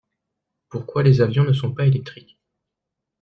Pourquoi 0.69 1.03
les 1.03 1.21
avions 1.21 1.43
ne 1.43 1.53
sont 1.53 1.73
pas 1.75 1.85
électriques? 1.85 2.39